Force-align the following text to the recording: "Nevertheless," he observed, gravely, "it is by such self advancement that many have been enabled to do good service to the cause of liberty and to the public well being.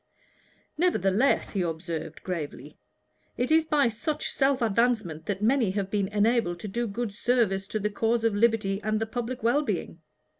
"Nevertheless," 0.79 1.51
he 1.51 1.61
observed, 1.61 2.23
gravely, 2.23 2.75
"it 3.37 3.51
is 3.51 3.65
by 3.65 3.87
such 3.87 4.31
self 4.31 4.59
advancement 4.59 5.27
that 5.27 5.43
many 5.43 5.69
have 5.69 5.91
been 5.91 6.07
enabled 6.07 6.59
to 6.61 6.67
do 6.67 6.87
good 6.87 7.13
service 7.13 7.67
to 7.67 7.77
the 7.77 7.91
cause 7.91 8.23
of 8.23 8.33
liberty 8.33 8.81
and 8.81 8.99
to 8.99 9.05
the 9.05 9.11
public 9.11 9.43
well 9.43 9.61
being. 9.61 9.99